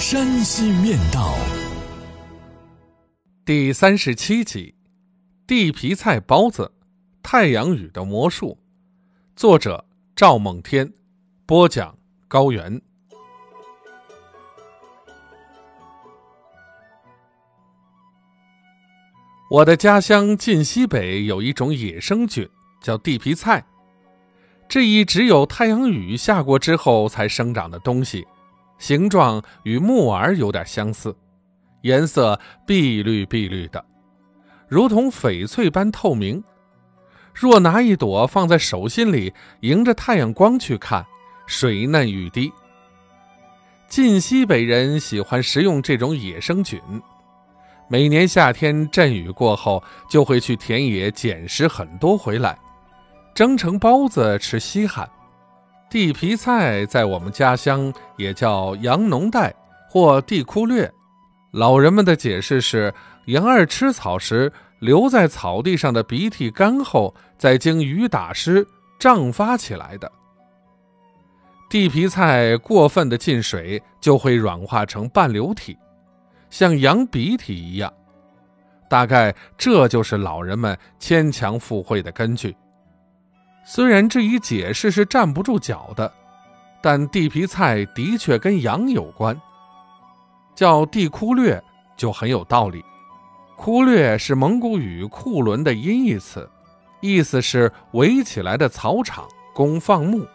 [0.00, 1.34] 山西面道》
[3.44, 4.74] 第三十七集：
[5.46, 6.72] 地皮菜包子，
[7.22, 8.56] 太阳雨的魔术。
[9.36, 9.84] 作者：
[10.16, 10.90] 赵梦天，
[11.44, 11.94] 播讲：
[12.28, 12.80] 高原。
[19.50, 22.48] 我的家乡晋西北有一种野生菌，
[22.80, 23.62] 叫地皮菜。
[24.66, 28.26] 这一只有太阳雨下过之后才生长的东西，
[28.80, 31.14] 形状与木耳有点相似，
[31.82, 33.84] 颜色碧绿碧绿的，
[34.66, 36.42] 如同翡翠般透明。
[37.32, 41.06] 若拿一朵放在手心里，迎着太阳光去看，
[41.46, 42.50] 水嫩欲滴。
[43.88, 46.80] 晋西北人喜欢食用这种野生菌。
[47.88, 52.58] 每年夏天阵雨过后，就会去田野捡拾很多回来，
[53.34, 55.08] 蒸成包子吃稀罕。
[55.90, 59.52] 地皮菜在我们家乡也叫羊脓带
[59.88, 60.88] 或地枯略。
[61.50, 62.94] 老人们的解释是：
[63.26, 68.64] 羊儿吃草时留在草地上的鼻涕干后，再经雨打湿
[69.00, 70.10] 胀发起来的。
[71.68, 75.76] 地皮菜过分的进水，就会软化成半流体。
[76.50, 77.92] 像羊鼻涕一样，
[78.88, 82.56] 大概这就是老人们牵强附会的根据。
[83.64, 86.12] 虽然这一解释是站不住脚的，
[86.82, 89.38] 但地皮菜的确跟羊有关，
[90.54, 91.62] 叫地窟略
[91.96, 92.84] 就很有道理。
[93.56, 96.48] 窟略是蒙古语库伦的音译词，
[97.00, 100.26] 意思是围起来的草场供放牧。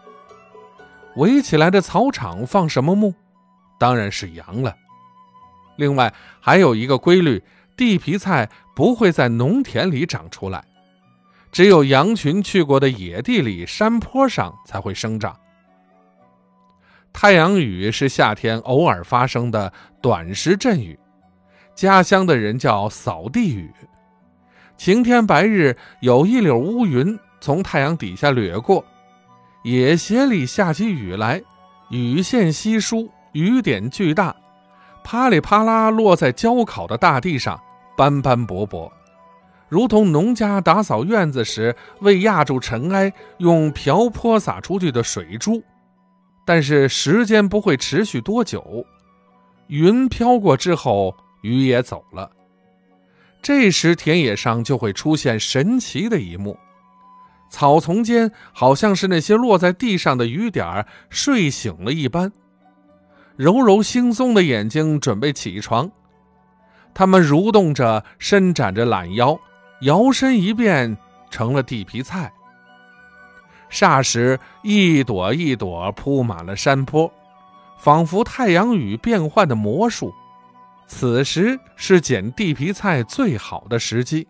[1.16, 3.14] 围起来的草场放什么牧？
[3.80, 4.76] 当然是羊了。
[5.76, 7.44] 另外还有一个规律，
[7.76, 10.64] 地皮菜不会在农田里长出来，
[11.56, 15.34] 只有羊群去过的野地里、山坡上才会生长。
[17.14, 19.72] 太阳雨是夏天偶尔发生的
[20.02, 21.00] 短时阵雨，
[21.74, 23.72] 家乡的人叫扫地雨。
[24.76, 28.84] 晴天白日，有一绺乌云从太阳底下掠过，
[29.64, 31.42] 野斜里下起雨来，
[31.90, 34.36] 雨线稀疏，雨点巨大。
[35.06, 37.58] 啪里啪啦落在焦烤的大地上，
[37.96, 38.92] 斑斑驳驳，
[39.68, 45.64] 如同农家打扫院子时为压住尘埃用瓢泼洒出去的水珠。
[46.46, 48.86] 但是时间不会持续多久，
[49.68, 52.30] 云飘过之后，雨也走了。
[53.42, 56.58] 这时田野上就会出现神奇的一幕：
[57.50, 62.32] 草丛间好像是那些落在地上的雨点儿睡醒了一般。
[63.36, 65.92] 揉揉惺忪的眼睛，准备起床。
[66.94, 69.38] 他们蠕动着，伸展着懒腰，
[69.82, 70.98] 摇身一变
[71.30, 72.32] 成了地皮菜。
[73.70, 77.12] 霎时，一朵一朵铺满了山坡，
[77.78, 80.14] 仿佛太阳雨变幻的魔术。
[80.88, 84.28] 此时是捡地皮菜最好的时机。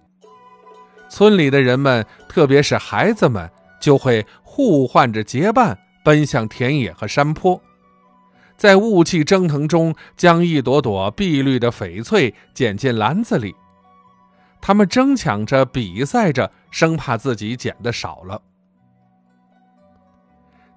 [1.10, 3.48] 村里的人们，特别是孩子们，
[3.80, 7.62] 就会互换着结伴奔向田野和山坡。
[8.58, 13.54] 在雾气蒸腾中，将一朵朵碧绿的翡翠捡进篮子里。
[14.68, 18.42] 他们争抢着，比赛着，生怕自己捡的少了。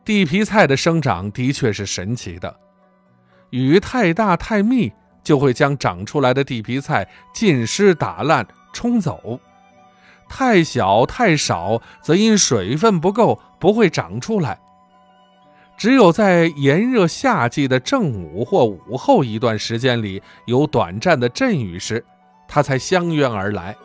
[0.04, 2.54] 地皮菜的生长的确是神奇的，
[3.48, 4.92] 雨太大太密，
[5.24, 9.40] 就会将长出来的地皮菜浸湿打烂冲走；
[10.28, 14.60] 太小太少，则因水分不够，不会长出来。
[15.78, 22.04] 只有在炎热夏季的正午或午后一段时间里有短暂的阵雨时，
[22.48, 23.76] 他才相约而来。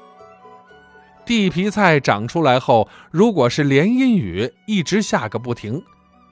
[1.26, 5.84] 地皮菜长出来后，如果是连阴雨一直下个不停，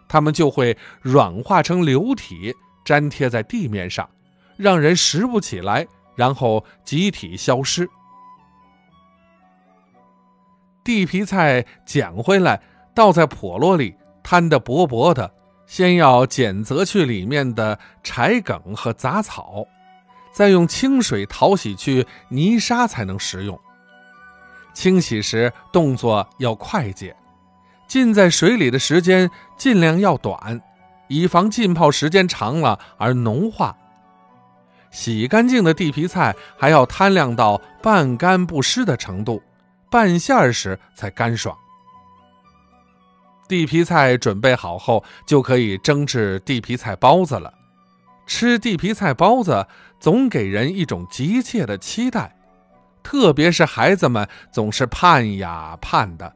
[0.08, 2.56] 它们就会软化成流体，
[2.86, 4.10] 粘贴在地面上，
[4.58, 7.88] 让人拾不起来，然后集体消失。
[10.84, 12.62] 地皮菜捡回来，
[12.96, 15.32] 倒在笸箩里，摊得薄薄的。
[15.68, 19.66] 先要捡择去里面的柴梗和杂草，
[20.32, 23.60] 再用清水淘洗去泥沙才能食用。
[24.74, 27.16] 清洗时动作要快捷，
[27.88, 30.62] 浸在水里的时间尽量要短，
[31.10, 33.76] 以防浸泡时间长了而浓化。
[34.92, 39.42] 洗干净的地皮菜还要摊晾到半干不湿的程度，
[39.90, 41.58] 拌馅儿时才干爽。
[43.48, 47.54] 地皮菜准备好后，就可以蒸制地皮菜包子了。
[48.34, 49.68] 吃地皮菜包子，
[50.00, 52.34] 总给人一种急切的期待，
[53.04, 56.34] 特别是孩子们总是盼呀盼的，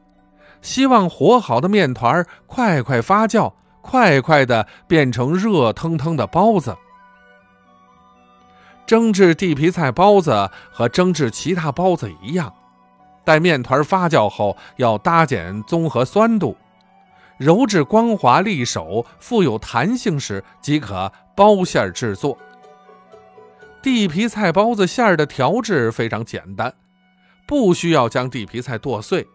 [0.60, 6.76] 希望和好的面团快快发酵，快快的变成热腾腾的包子。
[8.86, 12.52] 蒸制地皮菜包子和蒸制其他包子一样，
[13.24, 16.54] 待面团发酵后，要搭减综合酸度。
[17.38, 22.36] 揉至光滑利手、富有弹性时，即可包馅儿制作。
[23.82, 26.74] 地皮菜包子馅儿的调制非常简单，
[27.46, 29.26] 不需要将地皮菜剁碎，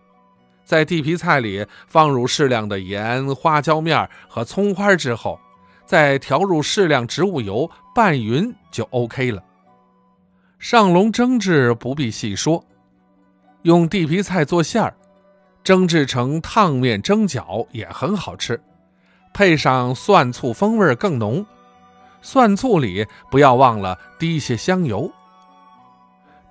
[0.65, 5.39] 在地皮菜里放入适量的盐、花椒面和葱花之后，
[5.85, 9.41] 再调入适量植物油拌匀就 OK 了。
[10.59, 12.63] 上笼蒸制不必细说，
[13.61, 14.93] 用地皮菜做馅儿。
[15.63, 18.61] 蒸制成烫面蒸饺也很好吃，
[19.33, 21.45] 配上蒜醋风味更浓。
[22.21, 25.11] 蒜醋里不要忘了滴些香油。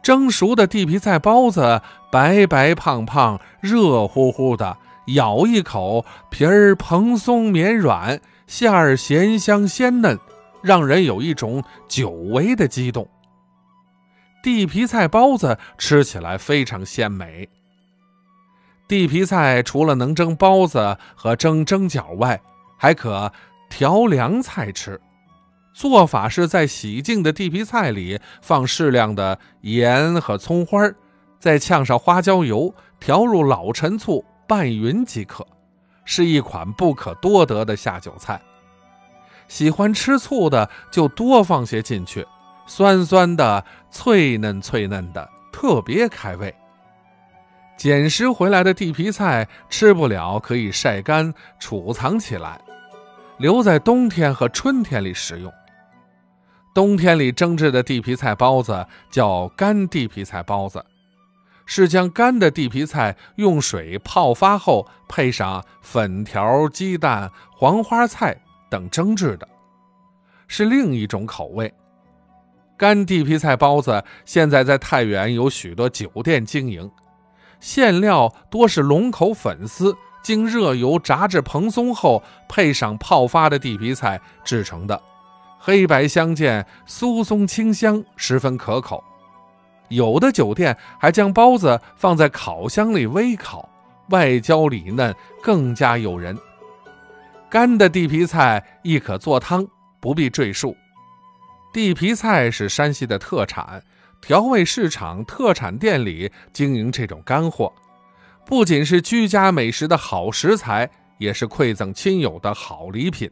[0.03, 4.77] 蒸熟的地皮菜包子白白胖胖、热乎乎的，
[5.09, 10.19] 咬一口，皮儿蓬松绵软，馅儿咸香鲜嫩，
[10.63, 13.07] 让人有一种久违的激动。
[14.43, 17.49] 地皮菜包子吃起来非常鲜美。
[18.91, 22.41] 地皮菜除了能蒸包子和蒸蒸饺外，
[22.77, 23.33] 还可
[23.69, 25.01] 调凉菜吃。
[25.73, 30.91] 做法是在洗净的地皮菜里放适量的盐和葱花，
[31.39, 35.47] 再呛上花椒油，调入老陈醋拌匀即可，
[36.05, 38.43] 是一款不可多得的下酒菜。
[39.47, 42.27] 喜欢吃醋的就多放些进去，
[42.67, 46.53] 酸酸的、脆嫩脆嫩的，特别开胃。
[47.81, 52.61] 捡拾回来的地皮菜吃不了，可以晒干储藏起来，
[53.39, 55.51] 留在冬天和春天里食用。
[56.75, 60.85] 冬天里蒸制的地皮菜包子叫干地皮菜包子，
[61.65, 68.37] 是将干的地皮菜用水泡发后，配上粉条、鸡蛋、黄花菜
[68.69, 69.49] 等蒸制的，
[70.47, 71.73] 是另一种口味。
[72.77, 76.91] 干地皮菜包子现在在太原有许多酒店经营。
[77.61, 85.01] 馅料多是龙口粉丝，经热油炸至蓬松后，配上泡发的地皮菜制成的，
[85.59, 89.05] 黑白相间，酥松清香，十分可口。
[89.89, 93.69] 有的酒店还将包子放在烤箱里微烤，
[94.09, 96.37] 外焦里嫩，更加诱人。
[97.51, 99.67] 干的地皮菜亦可做汤，
[100.01, 100.77] 不必赘述。
[101.73, 103.83] 地皮菜是山西的特产。
[104.21, 107.73] 调味市场、特产店里经营这种干货，
[108.45, 110.89] 不仅是居家美食的好食材，
[111.19, 113.31] 也是馈赠亲友的好礼品。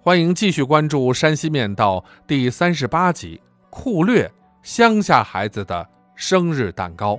[0.00, 3.40] 欢迎继续关注《山西面道》第三十八集
[3.70, 4.30] 《酷略
[4.62, 7.14] 乡下孩子的生日蛋糕》。